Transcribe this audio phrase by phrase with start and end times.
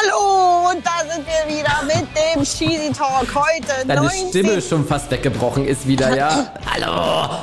[0.00, 3.86] Hallo, und da sind wir wieder mit dem Cheesy Talk heute.
[3.86, 4.28] Deine 90.
[4.28, 6.52] Stimme schon fast weggebrochen ist wieder, ja?
[6.72, 7.38] Hallo.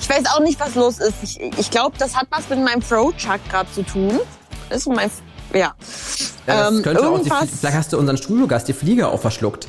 [0.00, 1.14] Ich weiß auch nicht, was los ist.
[1.22, 4.20] Ich, ich glaube, das hat was mit meinem Throat Chakra zu tun.
[4.68, 5.10] Das ist mein,
[5.52, 5.74] ja.
[6.46, 9.66] ja ähm, auch die, vielleicht hast du unseren Studiogast, die Fliege, auch verschluckt.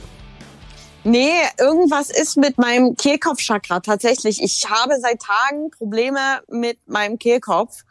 [1.03, 4.41] Nee, irgendwas ist mit meinem Kehlkopfchakra tatsächlich.
[4.41, 7.83] Ich habe seit Tagen Probleme mit meinem Kehlkopf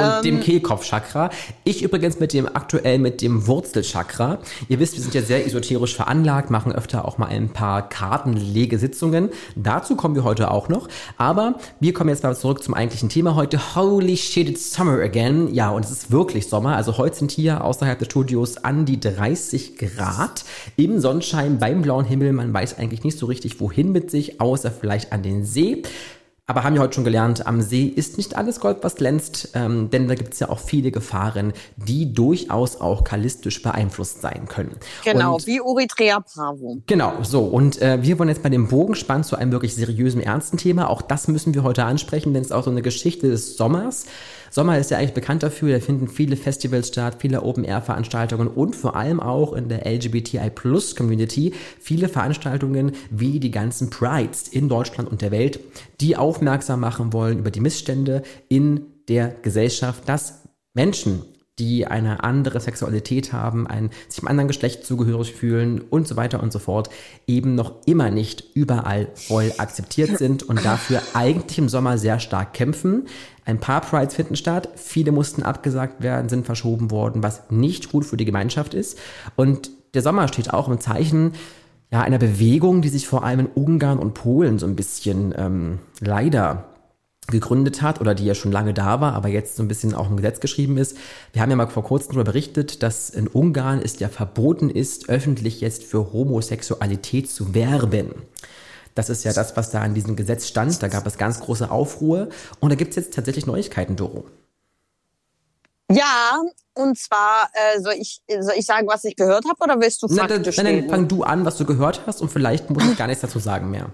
[0.00, 1.30] und ähm, dem Kehlkopfchakra.
[1.64, 4.38] Ich übrigens mit dem aktuell mit dem Wurzelchakra.
[4.68, 9.30] Ihr wisst, wir sind ja sehr esoterisch veranlagt, machen öfter auch mal ein paar Kartenlegesitzungen.
[9.56, 10.88] Dazu kommen wir heute auch noch.
[11.16, 13.74] Aber wir kommen jetzt mal zurück zum eigentlichen Thema heute.
[13.74, 15.52] Holy shit, it's summer again.
[15.52, 16.76] Ja, und es ist wirklich Sommer.
[16.76, 20.44] Also heute sind hier außerhalb des Studios an die 30 Grad
[20.76, 22.32] im Sonnenschein beim blauen Himmel.
[22.32, 25.82] Man weiß eigentlich nicht so richtig, wohin mit sich, außer vielleicht an den See.
[26.50, 29.88] Aber haben wir heute schon gelernt, am See ist nicht alles Gold, was glänzt, ähm,
[29.88, 34.74] denn da gibt es ja auch viele Gefahren, die durchaus auch kalistisch beeinflusst sein können.
[35.04, 36.78] Genau, und, wie Eritrea Bravo.
[36.88, 37.42] Genau, so.
[37.42, 40.90] Und äh, wir wollen jetzt bei dem Bogenspann zu einem wirklich seriösen, ernsten Thema.
[40.90, 44.06] Auch das müssen wir heute ansprechen, denn es ist auch so eine Geschichte des Sommers.
[44.52, 48.96] Sommer ist ja eigentlich bekannt dafür, da finden viele Festivals statt, viele Open-Air-Veranstaltungen und vor
[48.96, 55.30] allem auch in der LGBTI-Plus-Community viele Veranstaltungen wie die ganzen Prides in Deutschland und der
[55.30, 55.60] Welt,
[56.00, 60.42] die aufmerksam machen wollen über die Missstände in der Gesellschaft, dass
[60.74, 61.22] Menschen
[61.60, 66.42] die eine andere Sexualität haben, ein, sich einem anderen Geschlecht zugehörig fühlen und so weiter
[66.42, 66.88] und so fort,
[67.26, 72.54] eben noch immer nicht überall voll akzeptiert sind und dafür eigentlich im Sommer sehr stark
[72.54, 73.06] kämpfen.
[73.44, 78.06] Ein paar Prides finden statt, viele mussten abgesagt werden, sind verschoben worden, was nicht gut
[78.06, 78.98] für die Gemeinschaft ist.
[79.36, 81.32] Und der Sommer steht auch im Zeichen
[81.92, 85.78] ja, einer Bewegung, die sich vor allem in Ungarn und Polen so ein bisschen ähm,
[86.00, 86.66] leider
[87.30, 90.10] gegründet hat oder die ja schon lange da war, aber jetzt so ein bisschen auch
[90.10, 90.96] im Gesetz geschrieben ist.
[91.32, 95.08] Wir haben ja mal vor kurzem darüber berichtet, dass in Ungarn es ja verboten ist,
[95.08, 98.10] öffentlich jetzt für Homosexualität zu werben.
[98.94, 100.82] Das ist ja das, was da in diesem Gesetz stand.
[100.82, 102.28] Da gab es ganz große Aufruhr.
[102.58, 104.24] Und da gibt es jetzt tatsächlich Neuigkeiten, Doro.
[105.90, 106.40] Ja,
[106.74, 110.08] und zwar äh, soll, ich, soll ich sagen, was ich gehört habe, oder willst du
[110.08, 112.96] faktisch nein, nein, nein, fang du an, was du gehört hast, und vielleicht muss ich
[112.96, 113.90] gar nichts dazu sagen mehr.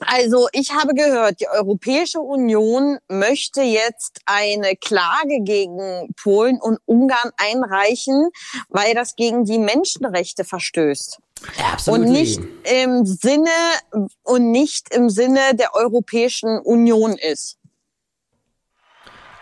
[0.00, 7.30] Also ich habe gehört, die Europäische Union möchte jetzt eine Klage gegen Polen und Ungarn
[7.36, 8.30] einreichen,
[8.68, 11.18] weil das gegen die Menschenrechte verstößt.
[11.72, 12.06] Absolutely.
[12.06, 13.50] Und nicht im Sinne
[14.22, 17.58] und nicht im Sinne der Europäischen Union ist.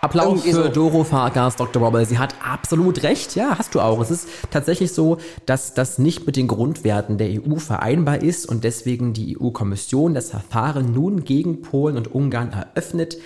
[0.01, 0.69] Applaus für so.
[0.69, 1.83] Doro Farkas, Dr.
[1.83, 2.09] Robert.
[2.09, 3.37] Sie hat absolut recht.
[3.37, 4.01] Ja, hast du auch.
[4.01, 8.65] Es ist tatsächlich so, dass das nicht mit den Grundwerten der EU vereinbar ist und
[8.65, 13.19] deswegen die EU-Kommission das Verfahren nun gegen Polen und Ungarn eröffnet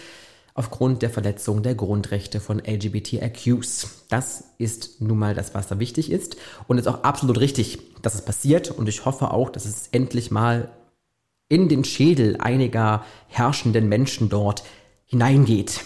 [0.54, 4.06] aufgrund der Verletzung der Grundrechte von LGBTIQs.
[4.08, 6.36] Das ist nun mal das, was da wichtig ist
[6.66, 10.32] und ist auch absolut richtig, dass es passiert und ich hoffe auch, dass es endlich
[10.32, 10.70] mal
[11.48, 14.64] in den Schädel einiger herrschenden Menschen dort
[15.06, 15.84] hineingeht.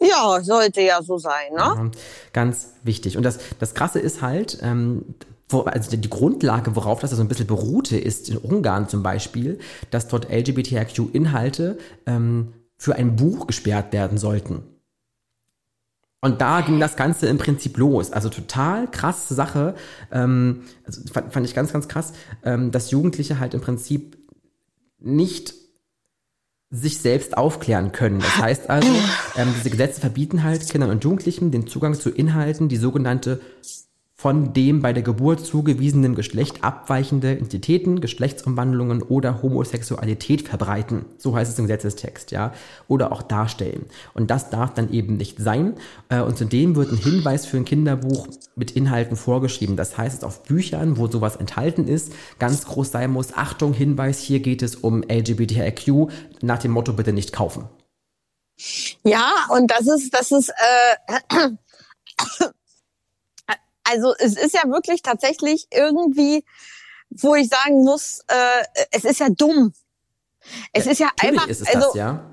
[0.00, 1.58] Ja, sollte ja so sein, ne?
[1.58, 1.90] Ja,
[2.32, 3.16] ganz wichtig.
[3.16, 5.14] Und das, das Krasse ist halt, ähm,
[5.48, 9.58] wo, also die Grundlage, worauf das so ein bisschen beruhte, ist in Ungarn zum Beispiel,
[9.90, 14.62] dass dort LGBTIQ-Inhalte ähm, für ein Buch gesperrt werden sollten.
[16.22, 18.12] Und da ging das Ganze im Prinzip los.
[18.12, 19.74] Also total krasse Sache.
[20.12, 22.12] Ähm, also fand, fand ich ganz, ganz krass,
[22.44, 24.18] ähm, dass Jugendliche halt im Prinzip
[24.98, 25.54] nicht
[26.70, 28.20] sich selbst aufklären können.
[28.20, 28.88] Das heißt also,
[29.36, 33.40] ähm, diese Gesetze verbieten halt Kindern und Jugendlichen den Zugang zu Inhalten, die sogenannte
[34.20, 41.06] von dem bei der Geburt zugewiesenen Geschlecht abweichende Identitäten, Geschlechtsumwandlungen oder Homosexualität verbreiten.
[41.16, 42.52] So heißt es im Gesetzestext, ja.
[42.86, 43.86] Oder auch darstellen.
[44.12, 45.72] Und das darf dann eben nicht sein.
[46.10, 49.76] Äh, und zudem wird ein Hinweis für ein Kinderbuch mit Inhalten vorgeschrieben.
[49.76, 53.32] Das heißt, es auf Büchern, wo sowas enthalten ist, ganz groß sein muss.
[53.32, 56.10] Achtung, Hinweis, hier geht es um LGBTIQ.
[56.42, 57.70] Nach dem Motto bitte nicht kaufen.
[59.02, 61.48] Ja, und das ist, das ist, äh,
[63.90, 66.44] also es ist ja wirklich tatsächlich irgendwie,
[67.10, 69.72] wo ich sagen muss, äh, es ist ja dumm.
[70.72, 72.24] Es ja, ist ja einfach, ist es also, das, ja.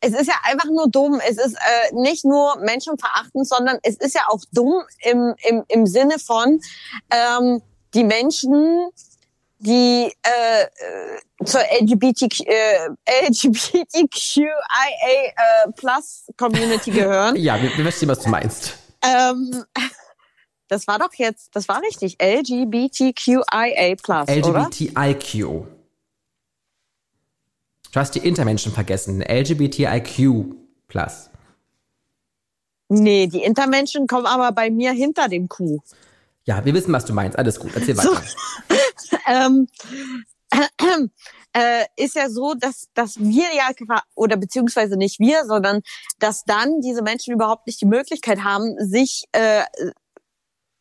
[0.00, 1.20] Es ist ja einfach nur dumm.
[1.28, 5.86] Es ist äh, nicht nur menschenverachtend, sondern es ist ja auch dumm im, im, im
[5.86, 6.60] Sinne von
[7.10, 7.62] ähm,
[7.94, 8.90] die Menschen,
[9.58, 12.88] die äh, zur LGBTQ, äh,
[13.26, 17.34] LGBTQIA äh, Plus Community gehören.
[17.36, 18.74] ja, wir, wir verstehen, was du meinst.
[19.02, 19.64] Ähm,
[20.68, 22.18] das war doch jetzt, das war richtig.
[22.22, 25.66] LGBTQIA+, LGBTIQ.
[27.90, 29.22] Du hast die Intermenschen vergessen.
[29.22, 30.54] LGBTIQ+.
[32.90, 35.80] Nee, die Intermenschen kommen aber bei mir hinter dem Kuh.
[36.44, 37.38] Ja, wir wissen, was du meinst.
[37.38, 37.72] Alles gut.
[37.74, 38.22] Erzähl weiter.
[38.96, 39.68] So, ähm,
[41.52, 43.68] äh, ist ja so, dass, dass wir ja,
[44.14, 45.82] oder beziehungsweise nicht wir, sondern
[46.18, 49.64] dass dann diese Menschen überhaupt nicht die Möglichkeit haben, sich äh,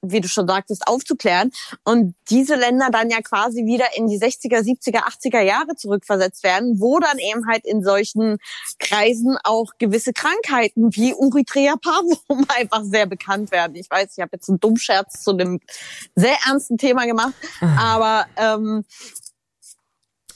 [0.01, 1.51] wie du schon sagtest, aufzuklären
[1.83, 6.79] und diese Länder dann ja quasi wieder in die 60er, 70er, 80er Jahre zurückversetzt werden,
[6.79, 8.37] wo dann eben halt in solchen
[8.79, 13.75] Kreisen auch gewisse Krankheiten wie Erythrea parvum einfach sehr bekannt werden.
[13.75, 15.59] Ich weiß, ich habe jetzt einen Dummscherz zu einem
[16.15, 17.95] sehr ernsten Thema gemacht, ah.
[17.95, 18.85] aber ähm,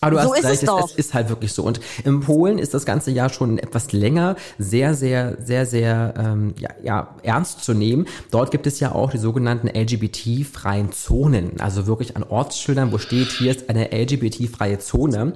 [0.01, 1.63] aber du so hast recht, es, es, ist halt wirklich so.
[1.63, 6.55] Und in Polen ist das ganze Jahr schon etwas länger sehr, sehr, sehr, sehr ähm,
[6.57, 8.07] ja, ja, ernst zu nehmen.
[8.31, 11.61] Dort gibt es ja auch die sogenannten LGBT-freien Zonen.
[11.61, 15.33] Also wirklich an Ortsschildern, wo steht, hier ist eine LGBT-freie Zone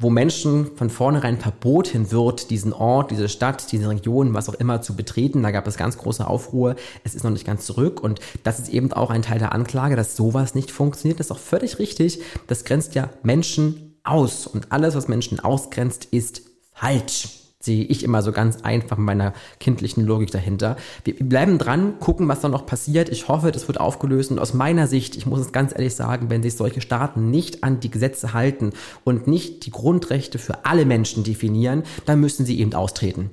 [0.00, 4.80] wo Menschen von vornherein verboten wird, diesen Ort, diese Stadt, diese Region, was auch immer
[4.80, 5.42] zu betreten.
[5.42, 6.76] Da gab es ganz große Aufruhr.
[7.02, 8.00] Es ist noch nicht ganz zurück.
[8.00, 11.18] Und das ist eben auch ein Teil der Anklage, dass sowas nicht funktioniert.
[11.18, 12.20] Das ist auch völlig richtig.
[12.46, 14.46] Das grenzt ja Menschen aus.
[14.46, 17.34] Und alles, was Menschen ausgrenzt, ist falsch.
[17.60, 20.76] Sehe ich immer so ganz einfach mit meiner kindlichen Logik dahinter.
[21.02, 23.08] Wir bleiben dran, gucken, was da noch passiert.
[23.08, 24.30] Ich hoffe, das wird aufgelöst.
[24.30, 27.64] Und aus meiner Sicht, ich muss es ganz ehrlich sagen, wenn sich solche Staaten nicht
[27.64, 28.70] an die Gesetze halten
[29.02, 33.30] und nicht die Grundrechte für alle Menschen definieren, dann müssen sie eben austreten.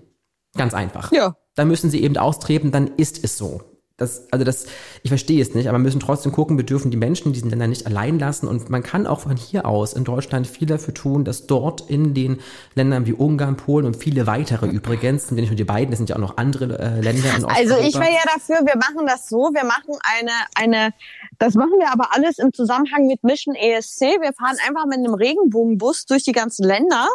[0.57, 1.11] Ganz einfach.
[1.11, 1.35] Ja.
[1.53, 3.61] Dann müssen sie eben austreten, dann ist es so.
[3.97, 4.65] Das, also das,
[5.03, 7.49] ich verstehe es nicht, aber wir müssen trotzdem gucken, wir dürfen die Menschen in diesen
[7.49, 10.93] Ländern nicht allein lassen und man kann auch von hier aus in Deutschland viel dafür
[10.93, 12.41] tun, dass dort in den
[12.73, 16.09] Ländern wie Ungarn, Polen und viele weitere übrigens, sind nicht nur die beiden, es sind
[16.09, 17.55] ja auch noch andere äh, Länder in Osteuropa.
[17.55, 20.93] Also ich wäre ja dafür, wir machen das so, wir machen eine, eine,
[21.39, 24.01] das machen wir aber alles im Zusammenhang mit Mission ESC.
[24.01, 27.07] Wir fahren einfach mit einem Regenbogenbus durch die ganzen Länder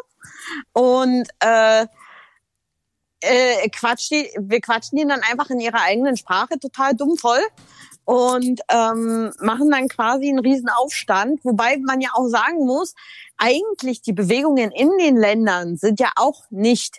[0.72, 1.86] und äh,
[3.20, 7.42] äh, quatscht die, wir quatschen die dann einfach in ihrer eigenen Sprache total dumm voll
[8.04, 12.94] und ähm, machen dann quasi einen riesen Aufstand, wobei man ja auch sagen muss,
[13.36, 16.98] eigentlich die Bewegungen in den Ländern sind ja auch nicht,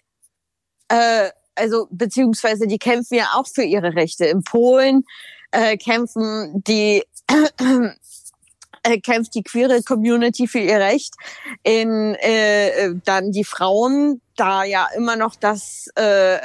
[0.87, 4.25] äh, also beziehungsweise die kämpfen ja auch für ihre Rechte.
[4.25, 5.03] In Polen
[5.51, 7.03] äh, kämpfen die
[8.83, 11.13] äh, kämpft die queere Community für ihr Recht.
[11.63, 16.37] In äh, äh, dann die Frauen, da ja immer noch das äh,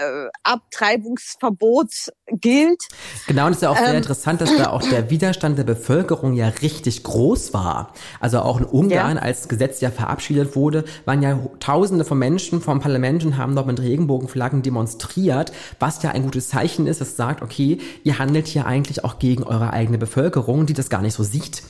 [0.42, 2.82] Abtreibungsverbot gilt.
[3.26, 5.64] Genau, und es ist ja auch sehr ähm, interessant, dass da auch der Widerstand der
[5.64, 7.94] Bevölkerung ja richtig groß war.
[8.20, 9.22] Also auch in Ungarn, ja.
[9.22, 13.66] als Gesetz ja verabschiedet wurde, waren ja Tausende von Menschen vom Parlament und haben dort
[13.66, 18.66] mit Regenbogenflaggen demonstriert, was ja ein gutes Zeichen ist, das sagt, okay, ihr handelt hier
[18.66, 21.62] eigentlich auch gegen eure eigene Bevölkerung, die das gar nicht so sieht.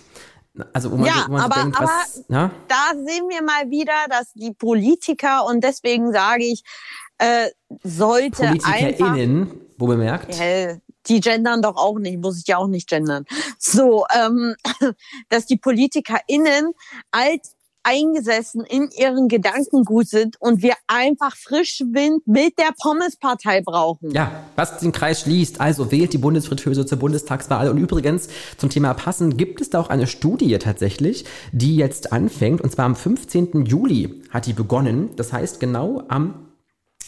[0.72, 2.50] Also wo man, ja, wo man aber, denkt, was, aber ja?
[2.68, 6.62] da sehen wir mal wieder, dass die Politiker und deswegen sage ich,
[7.18, 7.48] äh,
[7.82, 10.38] sollte PolitikerInnen, einfach, wo bemerkt.
[10.38, 10.76] Ja,
[11.08, 13.24] die gendern doch auch nicht, muss ich ja auch nicht gendern.
[13.58, 14.54] So, ähm,
[15.28, 16.72] dass die PolitikerInnen
[17.10, 17.55] als
[17.86, 24.10] eingesessen in ihren Gedankengut sind und wir einfach frischen Wind mit der Pommespartei brauchen.
[24.10, 27.70] Ja, was den Kreis schließt, also wählt die Bundesfritteuse zur Bundestagswahl.
[27.70, 32.60] Und übrigens zum Thema Passen gibt es da auch eine Studie tatsächlich, die jetzt anfängt.
[32.60, 33.64] Und zwar am 15.
[33.64, 35.10] Juli hat die begonnen.
[35.16, 36.45] Das heißt genau am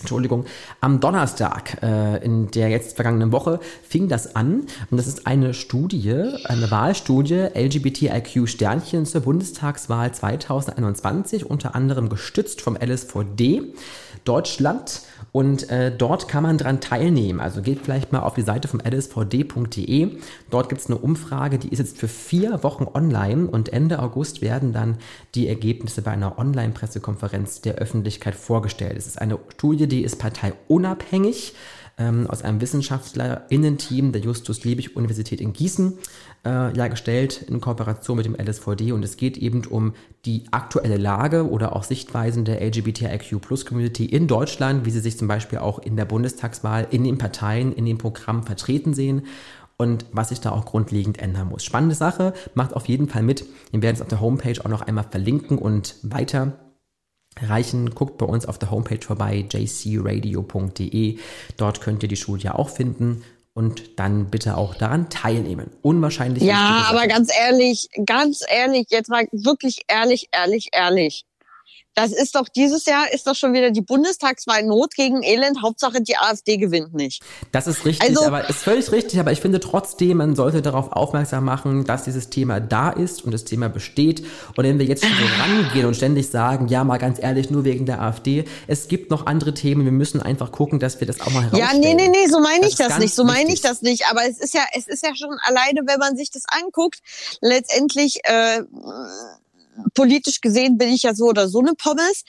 [0.00, 0.44] Entschuldigung,
[0.80, 5.54] am Donnerstag äh, in der jetzt vergangenen Woche fing das an und das ist eine
[5.54, 13.75] Studie, eine Wahlstudie LGBTIQ Sternchen zur Bundestagswahl 2021, unter anderem gestützt vom LSVD
[14.25, 17.40] Deutschland und äh, dort kann man dran teilnehmen.
[17.40, 20.18] Also geht vielleicht mal auf die Seite vom lsvd.de.
[20.50, 24.42] Dort gibt es eine Umfrage, die ist jetzt für vier Wochen online und Ende August
[24.42, 24.99] werden dann
[25.34, 28.96] die Ergebnisse bei einer Online-Pressekonferenz der Öffentlichkeit vorgestellt.
[28.96, 31.54] Es ist eine Studie, die ist parteiunabhängig
[31.99, 35.99] ähm, aus einem WissenschaftlerInnen-Team der Justus-Liebig-Universität in Gießen
[36.45, 40.97] äh, ja gestellt in Kooperation mit dem LSVD und es geht eben um die aktuelle
[40.97, 45.97] Lage oder auch Sichtweisen der LGBTIQ-Plus-Community in Deutschland, wie sie sich zum Beispiel auch in
[45.97, 49.23] der Bundestagswahl, in den Parteien, in den Programmen vertreten sehen
[49.76, 51.64] und was sich da auch grundlegend ändern muss.
[51.64, 53.45] Spannende Sache, macht auf jeden Fall mit.
[53.71, 56.52] Wir werden es auf der Homepage auch noch einmal verlinken und weiter
[57.40, 57.95] erreichen.
[57.95, 61.18] Guckt bei uns auf der Homepage vorbei, jcradio.de.
[61.57, 63.23] Dort könnt ihr die Studie auch finden
[63.54, 65.71] und dann bitte auch daran teilnehmen.
[65.83, 66.45] Unwahrscheinlich.
[66.45, 71.25] Ja, aber ganz ehrlich, ganz ehrlich, jetzt mal wirklich ehrlich, ehrlich, ehrlich.
[71.99, 75.62] Das ist doch dieses Jahr ist doch schon wieder die Bundestagswahl Not gegen Elend.
[75.62, 77.25] Hauptsache die AfD gewinnt nicht.
[77.50, 79.19] Das ist richtig, also, aber ist völlig richtig.
[79.19, 83.33] Aber ich finde trotzdem, man sollte darauf aufmerksam machen, dass dieses Thema da ist und
[83.33, 84.25] das Thema besteht.
[84.57, 87.64] Und wenn wir jetzt schon so rangehen und ständig sagen, ja, mal ganz ehrlich, nur
[87.64, 89.85] wegen der AfD, es gibt noch andere Themen.
[89.85, 91.83] Wir müssen einfach gucken, dass wir das auch mal herausstellen.
[91.83, 93.14] Ja, nee, nee, nee, so meine ich das, das nicht.
[93.14, 94.05] So meine ich das nicht.
[94.09, 97.00] Aber es ist ja, es ist ja schon alleine, wenn man sich das anguckt,
[97.40, 98.21] letztendlich.
[98.23, 98.62] Äh,
[99.94, 102.25] politisch gesehen bin ich ja so oder so eine Pommes.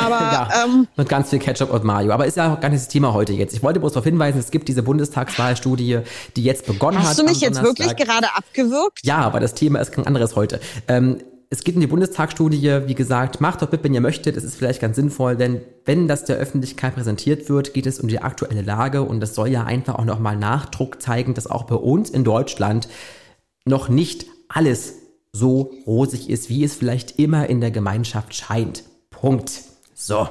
[0.00, 2.12] Aber ja, ähm, mit ganz viel Ketchup und Mayo.
[2.12, 3.54] Aber ist ja auch gar nicht das Thema heute jetzt.
[3.54, 6.00] Ich wollte bloß darauf hinweisen, es gibt diese Bundestagswahlstudie,
[6.36, 7.10] die jetzt begonnen Hast hat.
[7.10, 9.00] Hast du mich jetzt wirklich gerade abgewürgt?
[9.02, 10.60] Ja, aber das Thema ist kein anderes heute.
[10.86, 11.18] Ähm,
[11.50, 14.36] es geht um die Bundestagsstudie, wie gesagt, macht doch mit, wenn ihr möchtet.
[14.36, 18.08] Es ist vielleicht ganz sinnvoll, denn wenn das der Öffentlichkeit präsentiert wird, geht es um
[18.08, 21.76] die aktuelle Lage und das soll ja einfach auch nochmal Nachdruck zeigen, dass auch bei
[21.76, 22.88] uns in Deutschland
[23.64, 24.94] noch nicht alles
[25.38, 28.84] so rosig ist, wie es vielleicht immer in der Gemeinschaft scheint.
[29.10, 29.62] Punkt.
[29.94, 30.28] So.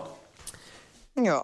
[1.15, 1.41] Ja.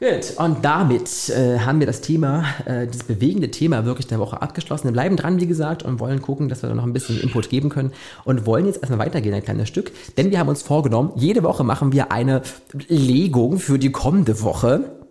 [0.00, 4.42] Gut, und damit äh, haben wir das Thema, äh, das bewegende Thema wirklich der Woche
[4.42, 4.88] abgeschlossen.
[4.88, 7.48] Wir bleiben dran, wie gesagt, und wollen gucken, dass wir da noch ein bisschen Input
[7.48, 7.92] geben können
[8.24, 11.62] und wollen jetzt erstmal weitergehen, ein kleines Stück, denn wir haben uns vorgenommen, jede Woche
[11.62, 12.42] machen wir eine
[12.88, 15.03] Legung für die kommende Woche.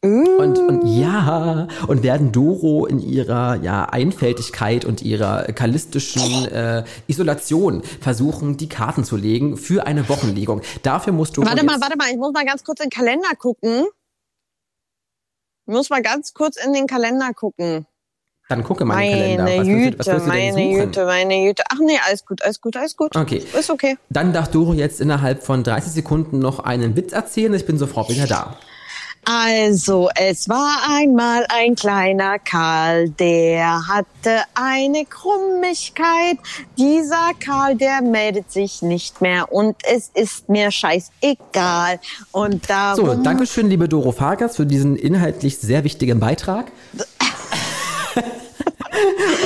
[0.00, 7.82] Und, und ja, und werden Doro in ihrer ja, Einfältigkeit und ihrer kallistischen äh, Isolation
[7.82, 10.62] versuchen, die Karten zu legen für eine Wochenlegung.
[10.84, 11.44] Dafür musst du.
[11.44, 13.86] Warte mal, warte mal, ich muss mal ganz kurz in den Kalender gucken.
[15.66, 17.84] Ich muss mal ganz kurz in den Kalender gucken.
[18.48, 19.60] Dann gucke mal in den Kalender.
[19.60, 21.64] Was Jüte, willst du, was meine Jüte, meine Jüte.
[21.70, 23.16] Ach nee, alles gut, alles gut, alles gut.
[23.16, 23.42] Okay.
[23.58, 23.98] Ist okay.
[24.10, 27.52] Dann darf Doro jetzt innerhalb von 30 Sekunden noch einen Witz erzählen.
[27.54, 28.56] Ich bin sofort wieder da.
[29.30, 36.38] Also, es war einmal ein kleiner Karl, der hatte eine Krummigkeit.
[36.78, 42.00] Dieser Karl, der meldet sich nicht mehr und es ist mir scheißegal.
[42.32, 43.04] Und darum...
[43.04, 46.72] So, danke schön, liebe Doro Farkas, für diesen inhaltlich sehr wichtigen Beitrag.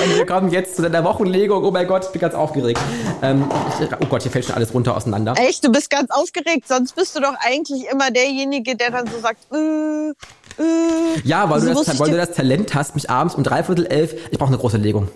[0.05, 1.65] Und wir kommen jetzt zu deiner Wochenlegung.
[1.65, 2.81] Oh mein Gott, ich bin ganz aufgeregt.
[3.23, 3.45] Ähm,
[3.81, 5.35] ich, oh Gott, hier fällt schon alles runter auseinander.
[5.37, 6.69] Echt, du bist ganz aufgeregt.
[6.69, 10.11] Sonst bist du doch eigentlich immer derjenige, der dann so sagt, äh,
[10.63, 11.21] äh.
[11.25, 14.15] Ja, weil, also du, das, weil du das Talent hast, mich abends um dreiviertel elf,
[14.31, 15.09] ich brauche eine große Legung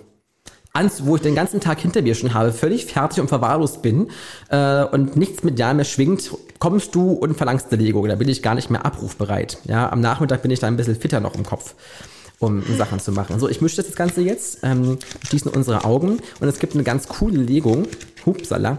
[0.77, 4.11] ans, wo ich den ganzen Tag hinter mir schon habe, völlig fertig und verwahrlost bin
[4.51, 8.07] äh, und nichts mit Ja mehr schwingt, kommst du und verlangst eine Legung.
[8.09, 9.59] Da bin ich gar nicht mehr abrufbereit.
[9.65, 11.75] Ja, am Nachmittag bin ich da ein bisschen fitter noch im Kopf
[12.39, 13.39] um Sachen zu machen.
[13.39, 17.09] So, ich mische das Ganze jetzt, ähm, schließen unsere Augen und es gibt eine ganz
[17.09, 17.87] coole Legung.
[18.25, 18.79] Hupsala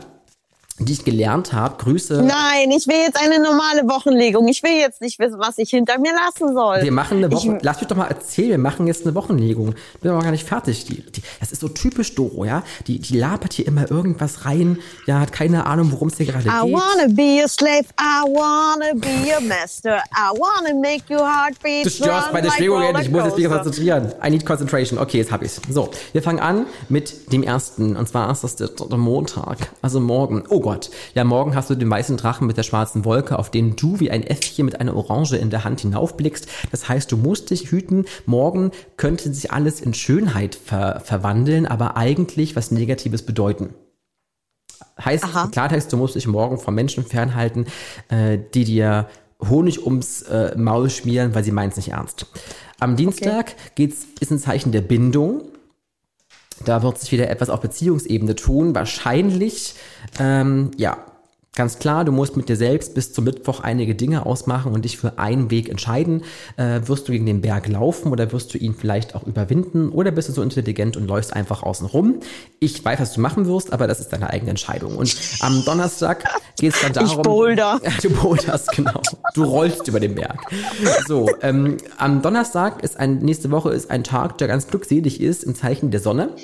[0.79, 1.83] die ich gelernt habe.
[1.83, 2.21] Grüße.
[2.21, 4.47] Nein, ich will jetzt eine normale Wochenlegung.
[4.47, 6.83] Ich will jetzt nicht wissen, was ich hinter mir lassen soll.
[6.83, 7.57] Wir machen eine Woche.
[7.61, 8.51] Lass mich doch mal erzählen.
[8.51, 9.73] Wir machen jetzt eine Wochenlegung.
[9.95, 10.85] Ich bin aber gar nicht fertig.
[10.85, 12.63] Die, die, das ist so typisch Doro, ja.
[12.85, 14.77] Die, die labert hier immer irgendwas rein.
[15.07, 16.53] Ja, hat keine Ahnung, worum es hier gerade geht.
[16.53, 17.85] I wanna be a slave.
[17.99, 19.97] I wanna be a master.
[20.11, 21.85] I wanna make your heart beat.
[21.85, 24.13] Du störst meine like Schwingung Ich muss jetzt wieder konzentrieren.
[24.23, 24.99] I need concentration.
[24.99, 25.59] Okay, jetzt hab ich's.
[25.69, 27.95] So, wir fangen an mit dem ersten.
[27.95, 29.57] Und zwar ist das der, der Montag.
[29.81, 30.43] Also morgen.
[30.49, 30.89] Oh Gott.
[31.15, 34.11] Ja, morgen hast du den weißen Drachen mit der schwarzen Wolke, auf den du wie
[34.11, 36.45] ein Äffchen mit einer Orange in der Hand hinaufblickst.
[36.71, 38.03] Das heißt, du musst dich hüten.
[38.25, 43.75] Morgen könnte sich alles in Schönheit ver verwandeln, aber eigentlich was Negatives bedeuten.
[44.99, 45.47] Heißt Aha.
[45.47, 47.67] Klartext, du musst dich morgen von Menschen fernhalten,
[48.09, 49.07] äh, die dir
[49.47, 52.25] Honig ums äh, Maul schmieren, weil sie meinen es nicht ernst.
[52.81, 53.71] Am Dienstag okay.
[53.75, 55.43] geht's, ist ein Zeichen der Bindung.
[56.65, 58.75] Da wird sich wieder etwas auf Beziehungsebene tun.
[58.75, 59.75] Wahrscheinlich,
[60.19, 60.97] ähm, ja,
[61.57, 64.95] Ganz klar, du musst mit dir selbst bis zum Mittwoch einige Dinge ausmachen und dich
[64.95, 66.21] für einen Weg entscheiden.
[66.55, 70.11] Äh, wirst du gegen den Berg laufen oder wirst du ihn vielleicht auch überwinden oder
[70.11, 72.19] bist du so intelligent und läufst einfach außen rum?
[72.59, 74.95] Ich weiß, was du machen wirst, aber das ist deine eigene Entscheidung.
[74.97, 76.25] Und am Donnerstag
[76.59, 77.09] geht es dann darum.
[77.09, 77.81] Ich boulder.
[78.03, 79.01] Du boulderst, genau.
[79.33, 80.39] Du rollst über den Berg.
[81.07, 85.43] So, ähm, am Donnerstag ist ein, nächste Woche ist ein Tag, der ganz glückselig ist
[85.43, 86.35] im Zeichen der Sonne.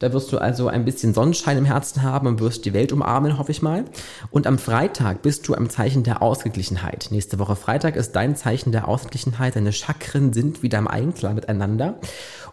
[0.00, 3.36] Da wirst du also ein bisschen Sonnenschein im Herzen haben und wirst die Welt umarmen,
[3.36, 3.84] hoffe ich mal.
[4.30, 7.08] Und am Freitag bist du am Zeichen der Ausgeglichenheit.
[7.10, 9.56] Nächste Woche Freitag ist dein Zeichen der Ausgeglichenheit.
[9.56, 11.98] Deine Chakren sind wieder im Einklang miteinander.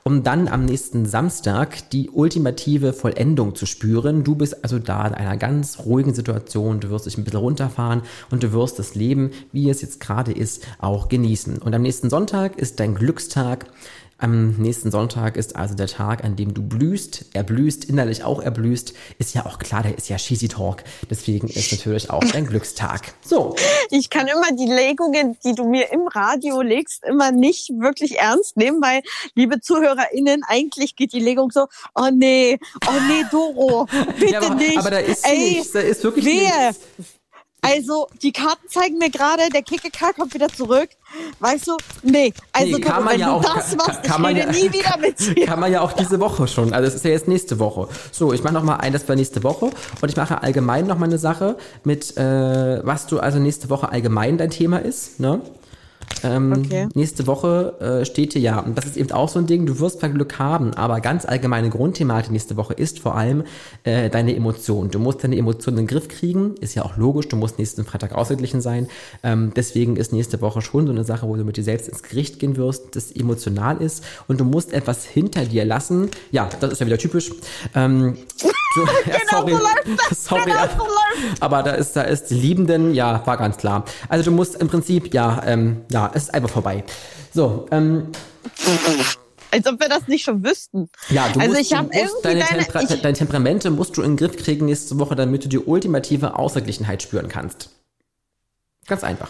[0.01, 4.23] Um dann am nächsten Samstag die ultimative Vollendung zu spüren.
[4.23, 6.79] Du bist also da in einer ganz ruhigen Situation.
[6.79, 10.31] Du wirst dich ein bisschen runterfahren und du wirst das Leben, wie es jetzt gerade
[10.31, 11.59] ist, auch genießen.
[11.59, 13.67] Und am nächsten Sonntag ist dein Glückstag.
[14.17, 18.93] Am nächsten Sonntag ist also der Tag, an dem du blühst, erblühst, innerlich auch erblühst.
[19.17, 20.85] Ist ja auch klar, der ist ja Cheesy Talk.
[21.09, 23.13] Deswegen ist natürlich auch dein Glückstag.
[23.21, 23.57] So.
[23.91, 28.55] Ich kann immer die Legungen, die du mir im Radio legst, immer nicht wirklich ernst
[28.55, 29.01] nehmen, weil,
[29.33, 32.57] liebe ZuhörerInnen, eigentlich geht die Legung so, oh nee,
[32.87, 33.85] oh nee, Doro,
[34.19, 34.77] bitte ja, aber, nicht.
[34.77, 36.67] Aber da ist Ey, nichts, da ist wirklich wehe.
[36.67, 36.79] nichts.
[37.65, 40.89] Also, die Karten zeigen mir gerade, der KKK kommt wieder zurück.
[41.39, 41.77] Weißt du?
[42.03, 45.19] Nee, also nee, kann man ja auch, das machst, kann, man ja, nie wieder mit
[45.19, 45.45] dir.
[45.45, 46.73] Kann man ja auch diese Woche schon.
[46.73, 47.87] Also, es ist ja jetzt nächste Woche.
[48.11, 49.65] So, ich mache nochmal ein, das war nächste Woche.
[50.01, 54.37] Und ich mache allgemein nochmal eine Sache mit, äh, was du also nächste Woche allgemein
[54.37, 55.19] dein Thema ist.
[55.19, 55.41] Ne?
[56.23, 56.87] Ähm, okay.
[56.93, 59.79] Nächste Woche äh, steht hier ja, und das ist eben auch so ein Ding, du
[59.79, 63.43] wirst zwar Glück haben, aber ganz allgemeine Grundthematik nächste Woche ist vor allem
[63.83, 64.91] äh, deine Emotionen.
[64.91, 67.85] Du musst deine Emotionen in den Griff kriegen, ist ja auch logisch, du musst nächsten
[67.85, 68.87] Freitag ausgeglichen sein.
[69.23, 72.03] Ähm, deswegen ist nächste Woche schon so eine Sache, wo du mit dir selbst ins
[72.03, 76.09] Gericht gehen wirst, das emotional ist und du musst etwas hinter dir lassen.
[76.31, 77.31] Ja, das ist ja wieder typisch.
[77.73, 78.17] Ähm,
[78.75, 79.51] du, ja, sorry,
[79.85, 80.87] genau sorry, genau
[81.39, 83.85] aber da ist, da ist die Liebenden, ja, war ganz klar.
[84.09, 86.83] Also du musst im Prinzip, ja, ähm, ja, es ist einfach vorbei.
[87.33, 88.11] So, ähm.
[89.51, 90.89] Als ob wir das nicht schon wüssten.
[91.09, 94.01] Ja, du also musst, ich du musst deine, deine, Temper ich, deine Temperamente musst du
[94.01, 97.69] in den Griff kriegen nächste Woche, damit du die ultimative Ausgeglichenheit spüren kannst.
[98.87, 99.29] Ganz einfach.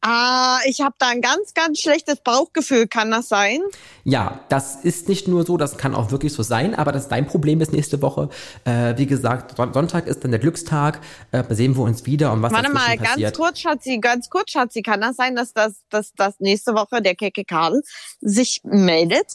[0.00, 2.86] Ah, ich habe da ein ganz, ganz schlechtes Bauchgefühl.
[2.86, 3.60] Kann das sein?
[4.04, 7.08] Ja, das ist nicht nur so, das kann auch wirklich so sein, aber das ist
[7.08, 8.28] dein Problem ist nächste Woche.
[8.64, 11.00] Äh, wie gesagt, Sonntag ist dann der Glückstag.
[11.32, 13.34] Äh, sehen wir uns wieder und was Warte mal, passiert.
[13.34, 14.82] ganz kurz, Schatzi, ganz kurz, Schatzi.
[14.82, 17.82] Kann das sein, dass das, dass das nächste Woche der Keke Karl
[18.20, 19.26] sich meldet?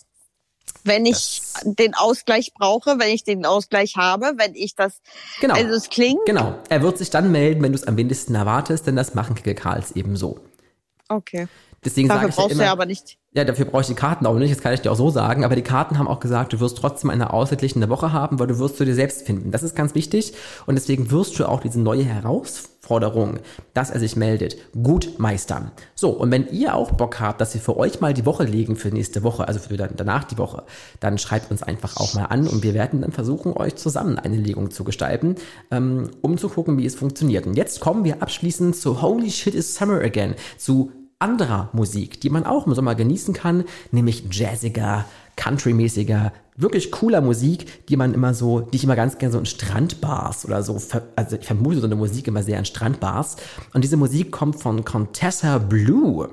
[0.86, 5.02] wenn ich das den Ausgleich brauche, wenn ich den Ausgleich habe, wenn ich das,
[5.40, 6.26] genau, also es klingt.
[6.26, 9.36] Genau, er wird sich dann melden, wenn du es am wenigsten erwartest, denn das machen
[9.36, 10.40] Keke Karls eben so.
[11.14, 11.48] Okay.
[11.86, 13.18] Deswegen dafür sage ich ja immer, du ja aber nicht.
[13.36, 15.44] Ja, dafür brauche ich die Karten auch nicht, das kann ich dir auch so sagen,
[15.44, 18.60] aber die Karten haben auch gesagt, du wirst trotzdem eine ausgeglichene Woche haben, weil du
[18.60, 19.50] wirst zu dir selbst finden.
[19.50, 20.34] Das ist ganz wichtig
[20.68, 23.40] und deswegen wirst du auch diese neue Herausforderung,
[23.74, 25.72] dass er sich meldet, gut meistern.
[25.96, 28.76] So, und wenn ihr auch Bock habt, dass wir für euch mal die Woche legen
[28.76, 30.64] für nächste Woche, also für danach die Woche,
[31.00, 34.38] dann schreibt uns einfach auch mal an und wir werden dann versuchen, euch zusammen eine
[34.38, 35.36] Legung zu gestalten,
[35.72, 37.48] ähm, um zu gucken, wie es funktioniert.
[37.48, 40.92] Und jetzt kommen wir abschließend zu Holy Shit is Summer Again, zu
[41.24, 45.06] anderer Musik, die man auch im Sommer genießen kann, nämlich jazziger,
[45.38, 49.46] countrymäßiger, wirklich cooler Musik, die man immer so, die ich immer ganz gerne so in
[49.46, 50.80] Strandbars oder so,
[51.16, 53.38] also ich vermute so eine Musik immer sehr in Strandbars.
[53.74, 56.30] Und diese Musik kommt von Contessa Blue.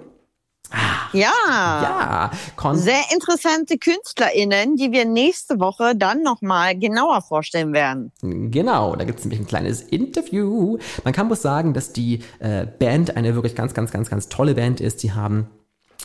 [1.12, 1.32] Ja.
[1.42, 2.30] Ja.
[2.56, 8.12] Kon Sehr interessante KünstlerInnen, die wir nächste Woche dann nochmal genauer vorstellen werden.
[8.22, 10.78] Genau, da gibt es nämlich ein kleines Interview.
[11.04, 14.54] Man kann wohl sagen, dass die äh, Band eine wirklich ganz, ganz, ganz, ganz tolle
[14.54, 15.02] Band ist.
[15.02, 15.48] Die haben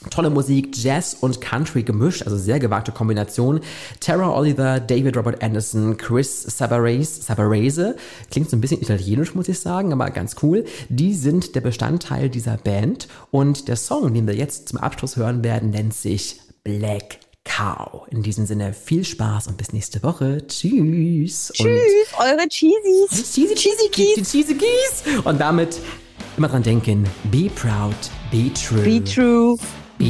[0.09, 3.61] Tolle Musik, Jazz und Country gemischt, also sehr gewagte Kombination.
[3.99, 7.95] Tara Oliver, David Robert Anderson, Chris Sabarese, Sabarese,
[8.29, 10.65] klingt so ein bisschen italienisch, muss ich sagen, aber ganz cool.
[10.89, 15.43] Die sind der Bestandteil dieser Band und der Song, den wir jetzt zum Abschluss hören
[15.43, 18.07] werden, nennt sich Black Cow.
[18.09, 20.45] In diesem Sinne viel Spaß und bis nächste Woche.
[20.47, 21.51] Tschüss.
[21.53, 23.33] Tschüss, und eure Cheesies.
[23.33, 24.31] Cheesy, cheesy Keys.
[24.31, 25.23] Cheesy Keys.
[25.23, 25.79] Und damit
[26.37, 27.95] immer dran denken, be proud,
[28.31, 28.81] be true.
[28.81, 29.57] Be true.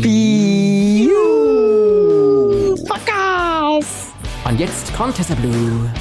[0.02, 2.76] Be you!
[2.88, 4.14] Fuck off!
[4.46, 5.92] Und jetzt Contessa Blue.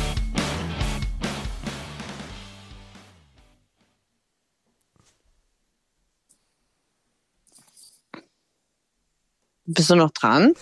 [9.67, 10.53] Bist du noch dran?